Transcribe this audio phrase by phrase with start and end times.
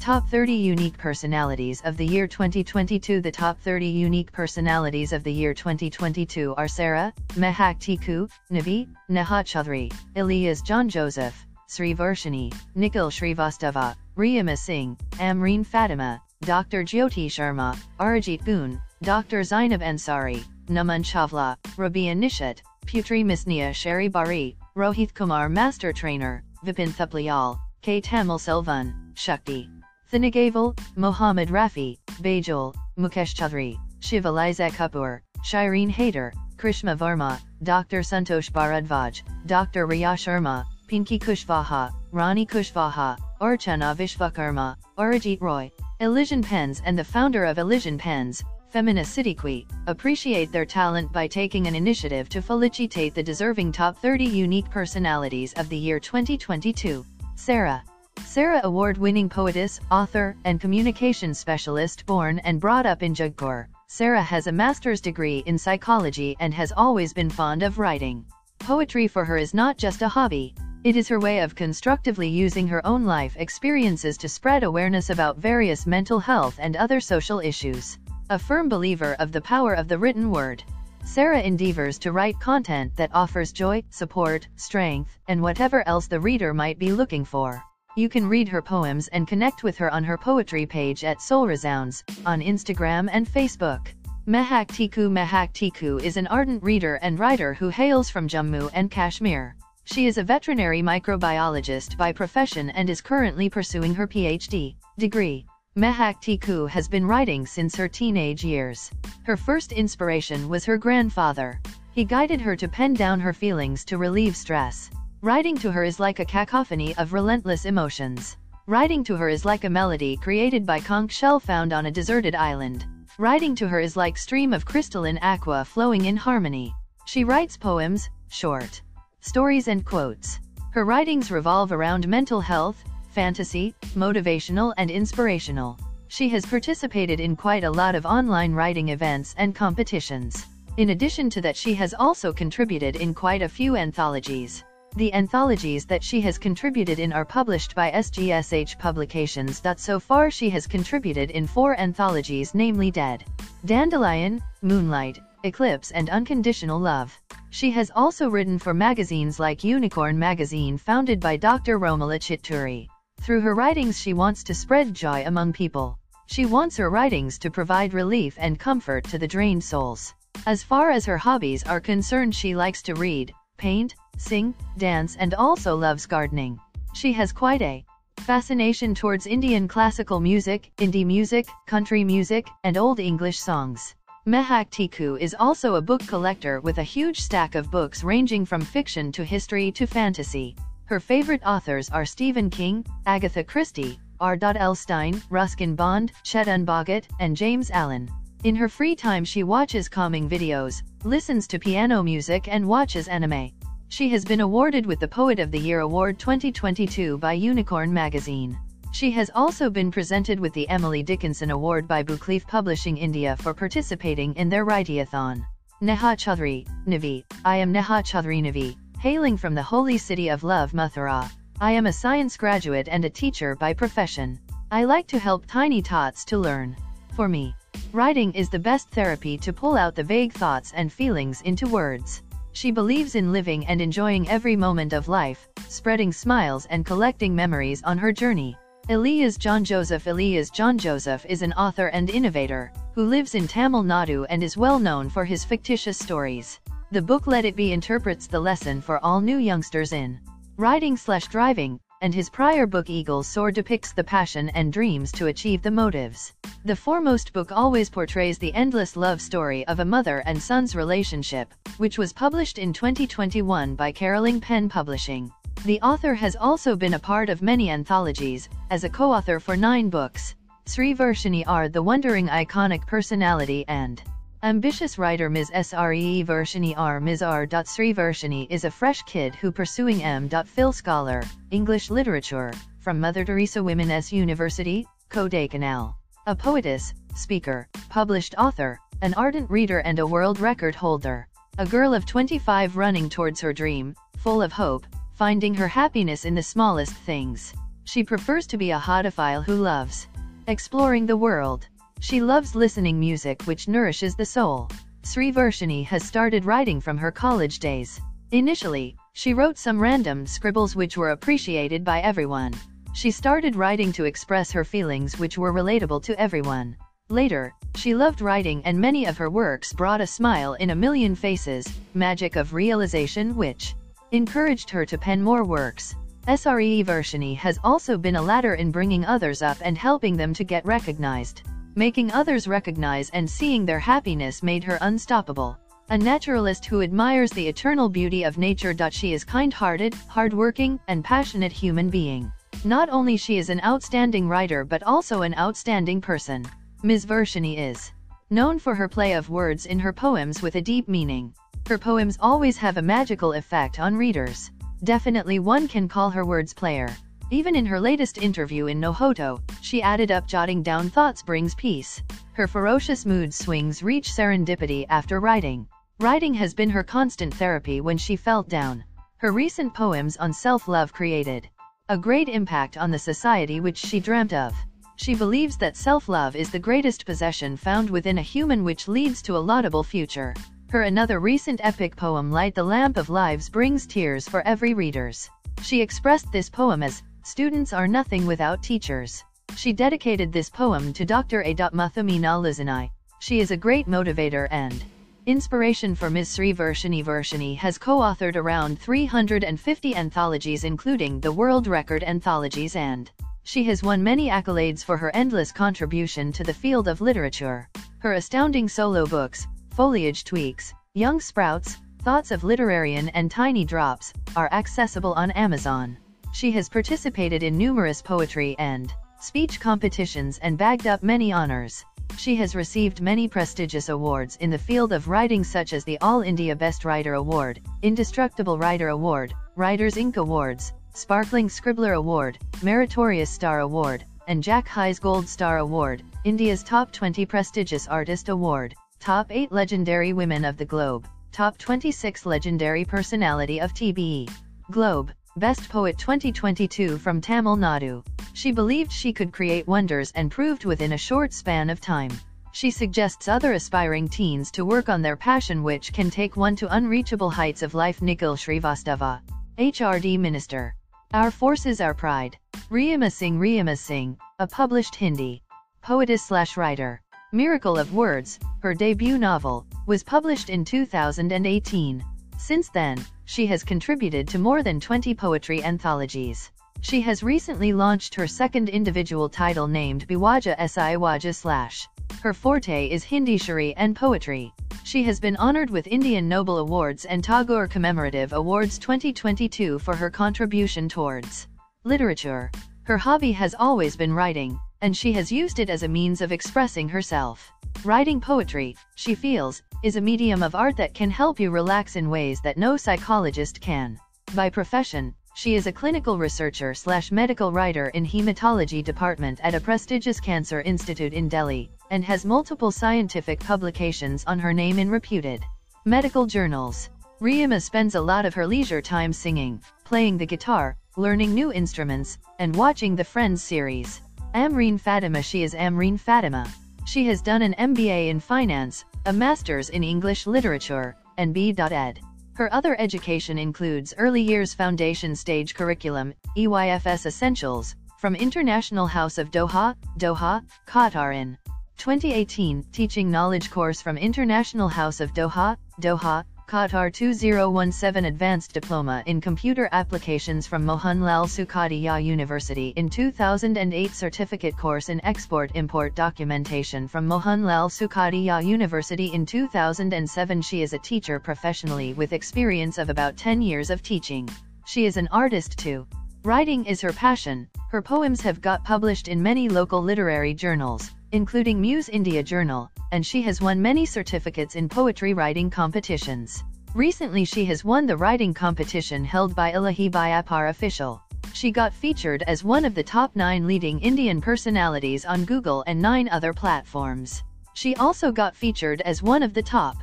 [0.00, 5.30] Top 30 Unique Personalities of the Year 2022 The top 30 unique personalities of the
[5.30, 13.10] year 2022 are Sarah, Mehak Tiku, Navi, Neha Chaudhary, Elias John Joseph, Sri Varshini, Nikhil
[13.10, 16.82] Srivastava, Riyama Singh, Amreen Fatima, Dr.
[16.82, 19.44] Jyoti Sharma, Arijit Boon, Dr.
[19.44, 26.88] Zainab Ansari, Naman Chawla, Rabia Nishat, Putri Misnia Sherry Bari, Rohit Kumar Master Trainer, Vipin
[26.88, 28.00] Thapliyal, K.
[28.00, 29.68] Tamil Selvan, Shakti.
[30.10, 38.00] Thinagavel, Mohammed Rafi, Bajol, Mukesh Chaudhary, Shivaliza Kapoor, Shireen Haider, Krishna Varma, Dr.
[38.00, 39.86] Santosh Bharadwaj, Dr.
[39.86, 47.44] Riya Sharma, Pinky Kushvaha, Rani Kushvaha, Archana Vishwakarma, Arijit Roy, Elysian Pens and the founder
[47.44, 53.22] of Elysian Pens, Femina Siddiqui, appreciate their talent by taking an initiative to felicitate the
[53.22, 57.04] deserving top 30 unique personalities of the year 2022.
[57.36, 57.82] Sarah.
[58.24, 63.66] Sarah award-winning poetess, author, and communication specialist born and brought up in Jagpur.
[63.88, 68.24] Sarah has a master's degree in psychology and has always been fond of writing.
[68.60, 72.66] Poetry for her is not just a hobby, it is her way of constructively using
[72.68, 77.98] her own life experiences to spread awareness about various mental health and other social issues.
[78.30, 80.62] A firm believer of the power of the written word.
[81.04, 86.54] Sarah endeavors to write content that offers joy, support, strength, and whatever else the reader
[86.54, 87.62] might be looking for.
[87.96, 91.48] You can read her poems and connect with her on her poetry page at Soul
[91.48, 93.88] Resounds, on Instagram and Facebook.
[94.28, 98.92] Mehak Tiku Mehak Tiku is an ardent reader and writer who hails from Jammu and
[98.92, 99.56] Kashmir.
[99.86, 105.44] She is a veterinary microbiologist by profession and is currently pursuing her PhD degree.
[105.76, 108.92] Mehak Tiku has been writing since her teenage years.
[109.24, 111.60] Her first inspiration was her grandfather.
[111.92, 114.90] He guided her to pen down her feelings to relieve stress.
[115.22, 118.38] Writing to her is like a cacophony of relentless emotions.
[118.66, 122.34] Writing to her is like a melody created by conch shell found on a deserted
[122.34, 122.86] island.
[123.18, 126.74] Writing to her is like stream of crystalline aqua flowing in harmony.
[127.04, 128.80] She writes poems, short
[129.20, 130.38] stories and quotes.
[130.70, 135.78] Her writings revolve around mental health, fantasy, motivational and inspirational.
[136.08, 140.46] She has participated in quite a lot of online writing events and competitions.
[140.78, 144.64] In addition to that she has also contributed in quite a few anthologies.
[144.96, 149.62] The anthologies that she has contributed in are published by SGSH Publications.
[149.76, 153.24] So far she has contributed in four anthologies namely Dead,
[153.64, 157.16] Dandelion, Moonlight, Eclipse and Unconditional Love.
[157.50, 161.78] She has also written for magazines like Unicorn Magazine founded by Dr.
[161.78, 162.88] Romila Chitturi.
[163.20, 165.98] Through her writings she wants to spread joy among people.
[166.26, 170.14] She wants her writings to provide relief and comfort to the drained souls.
[170.46, 175.34] As far as her hobbies are concerned she likes to read, paint, sing, dance and
[175.34, 176.58] also loves gardening.
[176.94, 177.84] She has quite a
[178.20, 183.94] fascination towards Indian classical music, indie music, country music, and Old English songs.
[184.26, 188.62] Mehak Tiku is also a book collector with a huge stack of books ranging from
[188.62, 190.56] fiction to history to fantasy.
[190.86, 194.38] Her favorite authors are Stephen King, Agatha Christie, R.
[194.42, 194.74] L.
[194.74, 198.10] Stine, Ruskin Bond, Chetan Bhagat, and James Allen.
[198.44, 203.50] In her free time she watches calming videos, listens to piano music and watches anime.
[203.88, 208.58] She has been awarded with the Poet of the Year Award 2022 by Unicorn Magazine.
[208.92, 213.54] She has also been presented with the Emily Dickinson Award by Bookleaf Publishing India for
[213.54, 215.44] participating in their Writeathon.
[215.80, 217.24] Neha Chaudhary, Navi.
[217.44, 221.30] I am Neha Chaudhary Navi, hailing from the holy city of love Mathura.
[221.60, 224.38] I am a science graduate and a teacher by profession.
[224.70, 226.76] I like to help tiny tots to learn.
[227.16, 227.54] For me,
[227.92, 232.22] Writing is the best therapy to pull out the vague thoughts and feelings into words.
[232.52, 237.82] She believes in living and enjoying every moment of life, spreading smiles and collecting memories
[237.82, 238.56] on her journey.
[238.88, 243.84] Elias John Joseph Elias John Joseph is an author and innovator, who lives in Tamil
[243.84, 246.58] Nadu and is well known for his fictitious stories.
[246.90, 250.18] The book Let It Be interprets the lesson for all new youngsters in
[250.56, 255.26] riding slash driving, and his prior book Eagle's Soar depicts the passion and dreams to
[255.26, 256.32] achieve the motives.
[256.64, 261.52] The foremost book always portrays the endless love story of a mother and son's relationship,
[261.78, 265.30] which was published in 2021 by Caroling Pen Publishing.
[265.64, 269.90] The author has also been a part of many anthologies, as a co-author for nine
[269.90, 270.34] books.
[270.66, 274.02] Sri Varshini are The Wondering Iconic Personality and
[274.42, 275.48] Ambitious writer Ms.
[275.48, 276.98] Sree Varshini R.
[276.98, 277.20] Ms.
[277.20, 277.46] R.
[277.66, 280.30] Sri Varshini is a fresh kid who pursuing M.
[280.46, 285.94] Phil Scholar, English Literature, from Mother Teresa Women's University, Kodaikanal.
[286.26, 291.28] A poetess, speaker, published author, an ardent reader and a world record holder.
[291.58, 296.34] A girl of 25 running towards her dream, full of hope, finding her happiness in
[296.34, 297.52] the smallest things.
[297.84, 300.08] She prefers to be a hodophile who loves
[300.46, 301.68] exploring the world.
[302.02, 304.70] She loves listening music which nourishes the soul.
[305.04, 308.00] Sri Varshini has started writing from her college days.
[308.30, 312.54] Initially, she wrote some random scribbles which were appreciated by everyone.
[312.94, 316.74] She started writing to express her feelings which were relatable to everyone.
[317.10, 321.14] Later, she loved writing and many of her works brought a smile in a million
[321.14, 323.74] faces, magic of realization which
[324.12, 325.94] encouraged her to pen more works.
[326.34, 330.44] Sri Varshini has also been a ladder in bringing others up and helping them to
[330.44, 331.42] get recognized.
[331.76, 335.56] Making others recognize and seeing their happiness made her unstoppable.
[335.90, 338.74] A naturalist who admires the eternal beauty of nature.
[338.90, 342.30] She is kind-hearted, hardworking, and passionate human being.
[342.64, 346.44] Not only she is an outstanding writer but also an outstanding person.
[346.82, 347.06] Ms.
[347.06, 347.92] Varshini is
[348.30, 351.32] known for her play of words in her poems with a deep meaning.
[351.68, 354.50] Her poems always have a magical effect on readers.
[354.82, 356.88] Definitely one can call her words player.
[357.32, 362.02] Even in her latest interview in Nojoto, she added up jotting down thoughts brings peace.
[362.32, 365.68] Her ferocious mood swings reach serendipity after writing.
[366.00, 368.82] Writing has been her constant therapy when she felt down.
[369.18, 371.48] Her recent poems on self-love created
[371.88, 374.52] a great impact on the society which she dreamt of.
[374.96, 379.36] She believes that self-love is the greatest possession found within a human which leads to
[379.36, 380.34] a laudable future.
[380.70, 385.30] Her another recent epic poem Light the Lamp of Lives brings tears for every readers.
[385.62, 389.22] She expressed this poem as, Students are nothing without teachers.
[389.54, 391.42] She dedicated this poem to Dr.
[391.42, 391.54] A.
[391.54, 392.90] Mathamina Lizanai.
[393.18, 394.82] She is a great motivator and
[395.26, 396.34] inspiration for Ms.
[396.34, 403.10] Sri Varshini Varshini has co-authored around 350 anthologies including the world record anthologies and
[403.42, 407.68] she has won many accolades for her endless contribution to the field of literature.
[407.98, 414.50] Her astounding solo books, Foliage Tweaks, Young Sprouts, Thoughts of Literarian and Tiny Drops, are
[414.52, 415.98] accessible on Amazon.
[416.32, 421.84] She has participated in numerous poetry and speech competitions and bagged up many honors.
[422.16, 426.22] She has received many prestigious awards in the field of writing such as the All
[426.22, 430.16] India Best Writer Award, Indestructible Writer Award, Writers Inc.
[430.16, 436.92] Awards, Sparkling Scribbler Award, Meritorious Star Award, and Jack High's Gold Star Award, India's Top
[436.92, 443.60] 20 Prestigious Artist Award, Top 8 Legendary Women of the Globe, Top 26 Legendary Personality
[443.60, 444.30] of TBE.
[444.70, 448.04] Globe, Best Poet 2022 from Tamil Nadu.
[448.32, 452.10] She believed she could create wonders and proved within a short span of time.
[452.50, 456.74] She suggests other aspiring teens to work on their passion which can take one to
[456.74, 459.20] unreachable heights of life Nikhil Srivastava,
[459.56, 460.74] HRD Minister.
[461.14, 462.36] Our Forces Our Pride.
[462.68, 465.42] Riyama Singh Riyama Singh, a published Hindi
[465.80, 467.00] poetess slash writer.
[467.32, 472.04] Miracle of Words, her debut novel, was published in 2018.
[472.40, 476.50] Since then, she has contributed to more than 20 poetry anthologies.
[476.80, 481.86] She has recently launched her second individual title named Biwaja Siwaja slash.
[482.22, 484.52] Her forte is Hindi Shayari and poetry.
[484.84, 490.10] She has been honored with Indian Nobel Awards and Tagore Commemorative Awards 2022 for her
[490.10, 491.46] contribution towards
[491.84, 492.50] literature.
[492.84, 496.32] Her hobby has always been writing, and she has used it as a means of
[496.32, 497.52] expressing herself.
[497.84, 502.10] Writing poetry, she feels, is a medium of art that can help you relax in
[502.10, 503.98] ways that no psychologist can.
[504.34, 509.60] By profession, she is a clinical researcher slash medical writer in hematology department at a
[509.60, 515.42] prestigious cancer institute in Delhi, and has multiple scientific publications on her name in reputed
[515.86, 516.90] medical journals.
[517.22, 522.18] Riyama spends a lot of her leisure time singing, playing the guitar, learning new instruments,
[522.38, 524.02] and watching the Friends series.
[524.34, 526.46] Amreen Fatima She is Amreen Fatima.
[526.84, 532.00] She has done an MBA in Finance, a Master's in English Literature, and B.Ed.
[532.34, 539.30] Her other education includes Early Years Foundation Stage Curriculum, EYFS Essentials, from International House of
[539.30, 541.38] Doha, Doha, Qatar in
[541.78, 549.20] 2018 Teaching Knowledge course from International House of Doha, Doha, Qatar 2017 Advanced Diploma in
[549.20, 557.70] Computer Applications from Mohanlal Sukhadia University in 2008 Certificate course in Export-Import Documentation from Mohanlal
[557.70, 563.70] Sukhadia University in 2007 She is a teacher professionally with experience of about 10 years
[563.70, 564.28] of teaching.
[564.66, 565.86] She is an artist too.
[566.24, 571.60] Writing is her passion, her poems have got published in many local literary journals including
[571.60, 576.44] Muse India Journal, and she has won many certificates in poetry writing competitions.
[576.74, 581.02] Recently she has won the writing competition held by Ilahi Byapar official.
[581.32, 585.80] She got featured as one of the top 9 leading Indian personalities on Google and
[585.80, 587.22] 9 other platforms.
[587.54, 589.76] She also got featured as one of the top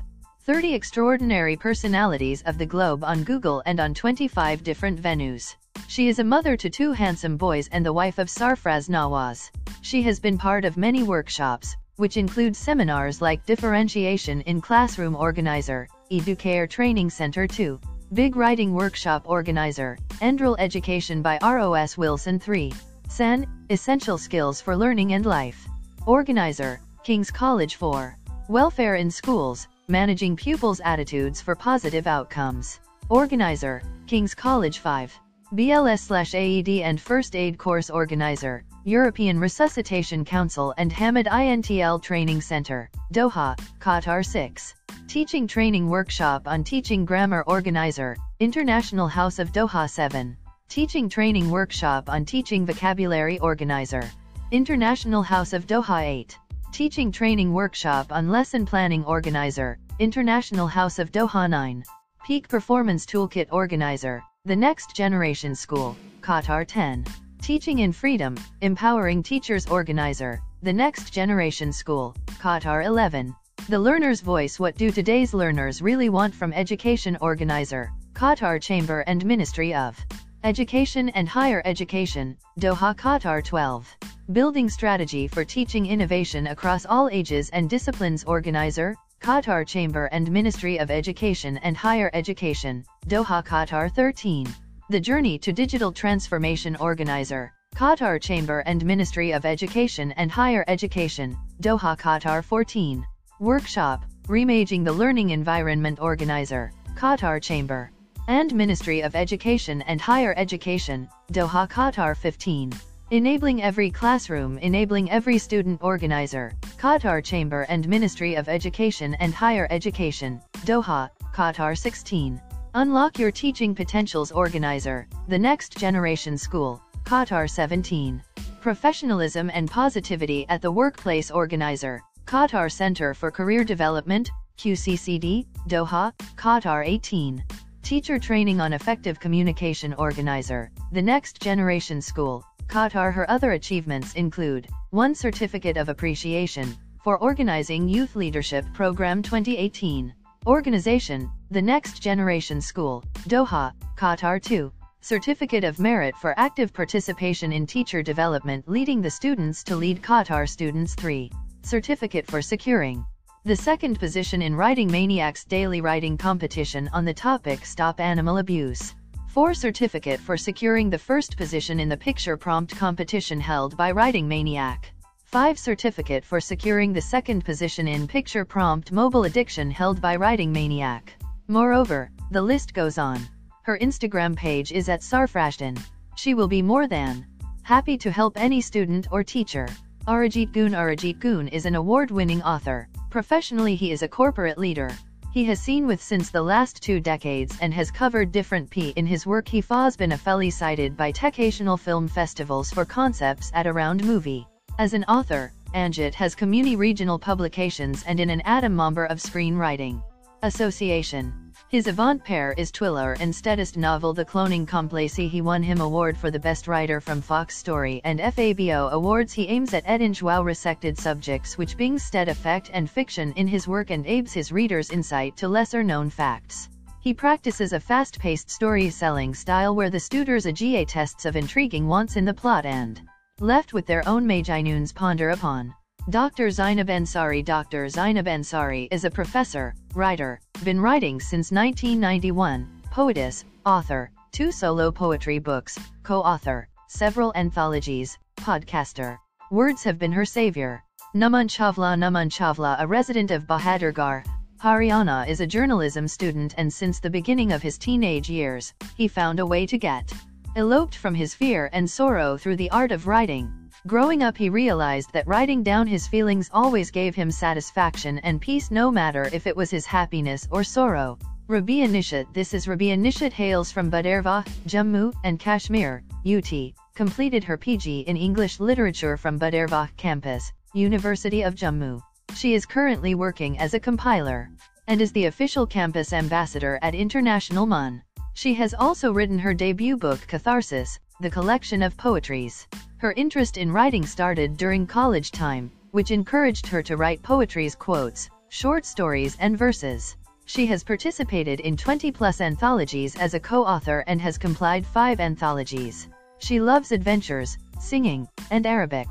[0.47, 5.53] 30 extraordinary personalities of the globe on Google and on 25 different venues.
[5.89, 9.51] She is a mother to two handsome boys and the wife of Sarfraz Nawaz.
[9.81, 15.89] She has been part of many workshops, which include seminars like Differentiation in Classroom Organizer,
[16.09, 17.77] Educare Training Center 2,
[18.13, 22.71] Big Writing Workshop Organizer, Andrell Education by ROS Wilson 3,
[23.09, 25.67] SEN, Essential Skills for Learning and Life.
[26.05, 28.17] Organizer, King's College 4.
[28.47, 32.81] Welfare in Schools, Managing Pupils' Attitudes for Positive Outcomes.
[33.07, 35.17] Organizer, King's College 5.
[35.55, 43.57] BLS/AED and First Aid Course Organizer, European Resuscitation Council and Hamad INTL Training Center, Doha,
[43.79, 44.73] Qatar 6.
[45.07, 50.35] Teaching Training Workshop on Teaching Grammar Organizer, International House of Doha 7.
[50.67, 54.03] Teaching Training Workshop on Teaching Vocabulary Organizer,
[54.51, 56.37] International House of Doha 8.
[56.71, 61.83] Teaching Training Workshop on Lesson Planning Organizer, International House of Doha 9.
[62.25, 67.05] Peak Performance Toolkit Organizer, The Next Generation School, Qatar 10.
[67.41, 73.35] Teaching in Freedom, Empowering Teachers Organizer, The Next Generation School, Qatar 11.
[73.69, 79.25] The Learner's Voice What do today's learners really want from Education Organizer, Qatar Chamber and
[79.25, 79.97] Ministry of
[80.43, 83.97] Education and Higher Education, Doha Qatar 12.
[84.31, 90.77] Building Strategy for Teaching Innovation Across All Ages and Disciplines Organizer, Qatar Chamber and Ministry
[90.77, 94.47] of Education and Higher Education, Doha Qatar 13.
[94.89, 101.35] The Journey to Digital Transformation Organizer, Qatar Chamber and Ministry of Education and Higher Education,
[101.61, 103.05] Doha Qatar 14.
[103.39, 107.91] Workshop, Reimaging the Learning Environment Organizer, Qatar Chamber,
[108.27, 112.71] and Ministry of Education and Higher Education, Doha Qatar 15.
[113.11, 119.65] Enabling Every Classroom Enabling Every Student Organizer, Qatar Chamber and Ministry of Education and Higher
[119.69, 122.41] Education, Doha, Qatar 16.
[122.73, 128.21] Unlock Your Teaching Potentials Organizer, The Next Generation School, Qatar 17.
[128.59, 136.85] Professionalism and Positivity at the Workplace Organizer, Qatar Center for Career Development, QCCD, Doha, Qatar
[136.85, 137.41] 18.
[137.83, 144.67] Teacher Training on Effective Communication Organizer, The Next Generation School, Qatar Her other achievements include
[144.89, 150.13] 1 Certificate of Appreciation for Organizing Youth Leadership Program 2018.
[150.45, 154.71] Organization, The Next Generation School, Doha, Qatar 2.
[155.01, 160.49] Certificate of Merit for Active Participation in Teacher Development Leading the Students to Lead Qatar
[160.49, 161.31] Students 3.
[161.61, 163.05] Certificate for Securing
[163.45, 168.95] the second position in Writing Maniacs Daily Writing Competition on the topic Stop Animal Abuse.
[169.27, 174.27] 4 certificate for securing the first position in the picture prompt competition held by Writing
[174.27, 174.91] Maniac.
[175.25, 180.51] 5 certificate for securing the second position in picture prompt mobile addiction held by Writing
[180.51, 181.13] Maniac.
[181.47, 183.19] Moreover, the list goes on.
[183.63, 185.79] Her Instagram page is at Sarfrashdan.
[186.15, 187.25] She will be more than
[187.63, 189.67] happy to help any student or teacher.
[190.07, 192.87] Arijit Gun Arijit Gun is an award-winning author.
[193.09, 194.89] Professionally he is a corporate leader.
[195.33, 199.05] He has seen with since the last two decades and has covered different P in
[199.05, 204.01] his work he has been felly cited by Techational film festivals for concepts at around
[204.05, 204.47] movie.
[204.79, 210.01] As an author, Anjit has community regional publications and in an Adam member of Screenwriting
[210.41, 211.46] Association.
[211.69, 216.31] His avant-pair is Twiller and Steadist novel The Cloning Complacy he won him award for
[216.31, 220.97] the best writer from Fox Story and FABO awards he aims at edinge wow resected
[220.97, 225.35] subjects which being stead effect and fiction in his work and abes his readers insight
[225.35, 226.69] to lesser known facts.
[227.01, 232.15] He practices a fast-paced story-selling style where the studers a GA tests of intriguing wants
[232.15, 233.01] in the plot and
[233.41, 235.73] left with their own maginoons ponder upon.
[236.09, 236.49] Dr.
[236.49, 237.89] Zainab Ansari Dr.
[237.89, 245.39] Zainab Ansari is a professor, writer, been writing since 1991, poetess, author, two solo poetry
[245.39, 249.17] books, co-author, several anthologies, podcaster.
[249.49, 250.83] Words have been her savior.
[251.15, 254.23] Naman Chawla Naman Chawla a resident of Bahadurgarh,
[254.63, 259.39] Haryana is a journalism student and since the beginning of his teenage years, he found
[259.39, 260.13] a way to get
[260.55, 263.51] eloped from his fear and sorrow through the art of writing.
[263.87, 268.69] Growing up he realized that writing down his feelings always gave him satisfaction and peace
[268.69, 271.17] no matter if it was his happiness or sorrow.
[271.47, 276.51] Rabia Nishat This is Rabia Nishat hails from Bhaderwah, Jammu and Kashmir, UT,
[276.95, 282.01] completed her PG in English Literature from Bhaderwah campus, University of Jammu.
[282.35, 284.49] She is currently working as a compiler
[284.87, 288.03] and is the official campus ambassador at International MUN.
[288.33, 292.67] She has also written her debut book Catharsis, the collection of poetries.
[292.97, 298.29] Her interest in writing started during college time, which encouraged her to write poetries quotes,
[298.49, 300.15] short stories and verses.
[300.45, 306.07] She has participated in 20-plus anthologies as a co-author and has compiled five anthologies.
[306.37, 309.07] She loves adventures, singing, and Arabic.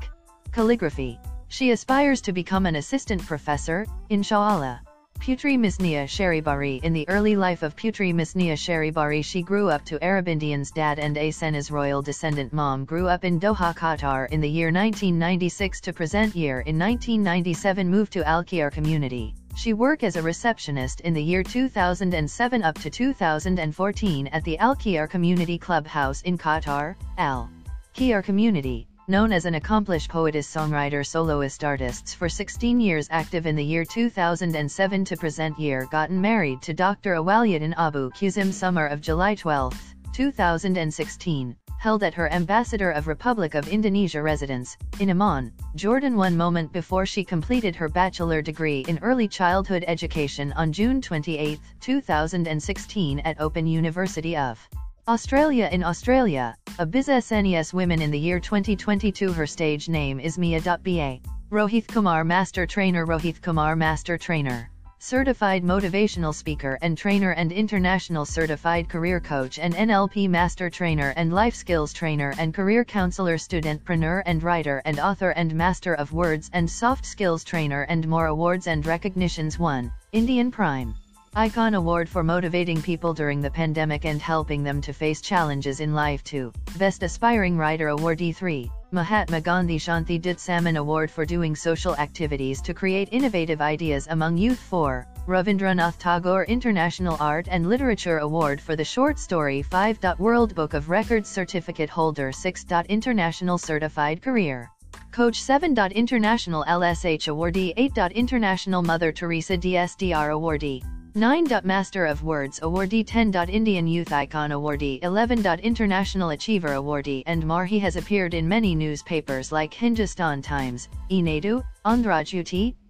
[0.53, 1.19] Calligraphy.
[1.49, 4.81] She aspires to become an assistant professor, inshallah.
[5.19, 6.81] Putri Misnia Sheribari.
[6.83, 10.71] In the early life of Putri Misnia Sheribari she grew up to Arab Indians.
[10.71, 14.67] Dad and a Sena's royal descendant mom grew up in Doha, Qatar in the year
[14.67, 19.33] 1996 to present year in 1997 moved to Al-Khiyar community.
[19.55, 25.09] She worked as a receptionist in the year 2007 up to 2014 at the Al-Khiyar
[25.09, 32.27] Community Clubhouse in Qatar, Al-Khiyar Community known as an accomplished poetess songwriter soloist artists for
[32.27, 37.15] 16 years active in the year 2007 to present year gotten married to Dr.
[37.15, 39.73] Awaluddin Abu Kuzim summer of July 12,
[40.11, 46.73] 2016, held at her Ambassador of Republic of Indonesia residence, in Amman, Jordan one moment
[46.73, 53.39] before she completed her bachelor degree in early childhood education on June 28, 2016 at
[53.39, 54.59] Open University of
[55.07, 61.21] Australia in Australia, a BizSNES women in the year 2022 her stage name is Mia.ba.
[61.49, 68.25] Rohith Kumar Master Trainer Rohith Kumar Master Trainer Certified Motivational Speaker and Trainer and International
[68.25, 74.23] Certified Career Coach and NLP Master Trainer and Life Skills Trainer and Career Counselor Studentpreneur
[74.25, 78.67] and Writer and Author and Master of Words and Soft Skills Trainer and more awards
[78.67, 79.89] and recognitions 1.
[80.11, 80.95] Indian Prime
[81.37, 85.93] Icon Award for motivating people during the pandemic and helping them to face challenges in
[85.93, 86.51] life 2.
[86.79, 88.71] Best Aspiring Writer Awardee 3.
[88.89, 94.35] Mahatma Gandhi Shanti Dut Samman Award for doing social activities to create innovative ideas among
[94.35, 95.05] youth 4.
[95.27, 100.17] Ravindranath Tagore International Art and Literature Award for the short story 5.
[100.17, 102.65] World Book of Records Certificate Holder 6.
[102.89, 104.71] International Certified Career
[105.11, 105.77] Coach 7.
[105.91, 108.11] International LSH Awardee 8.
[108.15, 111.47] International Mother Teresa DSDR Awardee 9.
[111.63, 113.33] Master of Words Awardee 10.
[113.49, 115.43] Indian Youth Icon Awardee 11.
[115.61, 121.63] International Achiever Awardee and more He has appeared in many newspapers like Hindustan Times, Eenadu,
[121.87, 122.21] Andhra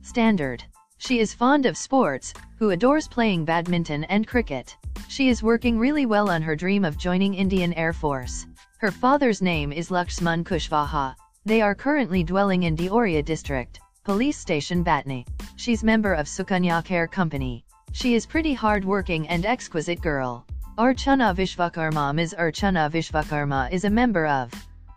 [0.00, 0.64] standard.
[0.96, 4.74] She is fond of sports, who adores playing badminton and cricket.
[5.08, 8.46] She is working really well on her dream of joining Indian Air Force.
[8.78, 11.14] Her father's name is Lakshman Kushwaha.
[11.44, 15.26] They are currently dwelling in Deoria district, Police Station Batni.
[15.56, 17.66] She's member of Sukanya Care Company.
[17.92, 20.46] She is pretty hard-working and exquisite girl.
[20.78, 22.34] Archana Vishvakarma Ms.
[22.38, 24.50] Archana Vishvakarma is a member of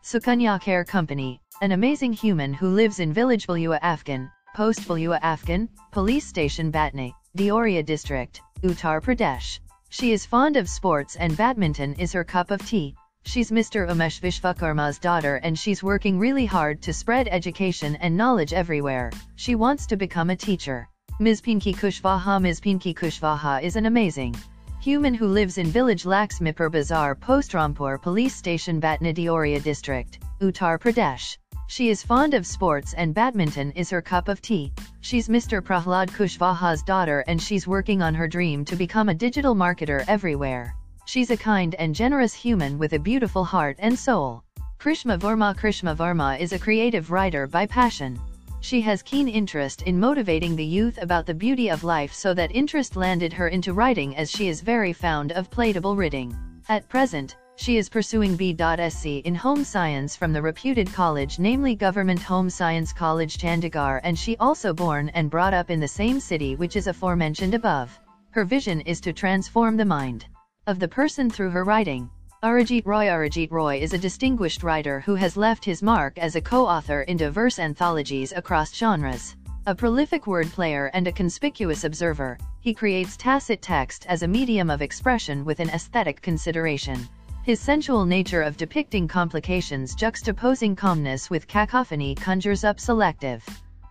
[0.04, 5.68] Sukanya Care Company, an amazing human who lives in village Bulua Afghan, Post Bulua Afghan,
[5.92, 9.60] Police Station Batni, Deoria District, Uttar Pradesh.
[9.90, 12.96] She is fond of sports and badminton is her cup of tea.
[13.26, 13.90] She's Mr.
[13.90, 19.12] Umesh Vishvakarma's daughter and she's working really hard to spread education and knowledge everywhere.
[19.36, 20.88] She wants to become a teacher.
[21.24, 21.40] Ms.
[21.40, 22.60] Pinky Kushwaha Ms.
[22.60, 24.36] Pinky Kushwaha is an amazing
[24.82, 30.78] human who lives in village Laxmipur Bazaar Post Rampur Police Station Batni Deoria District, Uttar
[30.78, 31.38] Pradesh.
[31.68, 34.74] She is fond of sports and badminton is her cup of tea.
[35.00, 35.62] She's Mr.
[35.62, 40.76] Prahlad Kushwaha's daughter and she's working on her dream to become a digital marketer everywhere.
[41.06, 44.44] She's a kind and generous human with a beautiful heart and soul.
[44.78, 48.20] Krishma Varma Krishma Varma is a creative writer by passion.
[48.63, 52.56] She has keen interest in motivating the youth about the beauty of life so that
[52.56, 56.34] interest landed her into writing as she is very fond of playable reading.
[56.69, 62.21] At present, she is pursuing B.Sc in Home Science from the reputed college namely Government
[62.21, 66.56] Home Science College Chandigarh and she also born and brought up in the same city
[66.56, 67.99] which is aforementioned above.
[68.30, 70.26] Her vision is to transform the mind
[70.67, 72.10] of the person through her writing.
[72.44, 76.42] Arijit Roy Arijit Roy is a distinguished writer who has left his mark as a
[76.42, 79.38] co-author in diverse anthologies across genres.
[79.66, 84.70] A prolific word player and a conspicuous observer, he creates tacit text as a medium
[84.70, 87.08] of expression with an aesthetic consideration.
[87.46, 93.42] His sensual nature of depicting complications juxtaposing calmness with cacophony conjures up selective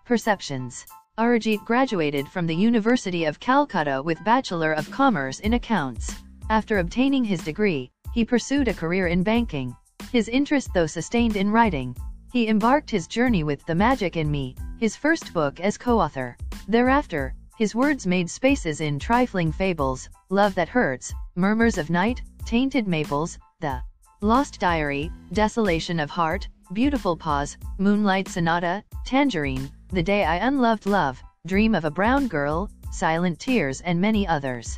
[0.05, 0.85] perceptions.
[1.19, 6.17] Arijit graduated from the University of Calcutta with Bachelor of Commerce in Accounts.
[6.51, 9.75] After obtaining his degree, he pursued a career in banking.
[10.13, 11.97] His interest though sustained in writing,
[12.33, 16.37] he embarked his journey with The Magic in Me, his first book as co-author.
[16.69, 22.89] Thereafter, his words made spaces in Trifling Fables, Love That Hurts, Murmurs of Night, Tainted
[22.89, 23.83] Maples, The
[24.21, 31.23] Lost Diary, Desolation of Heart, Beautiful Pause, Moonlight Sonata, Tangerine, The Day I Unloved Love,
[31.47, 34.77] Dream of a Brown Girl, Silent Tears and many others.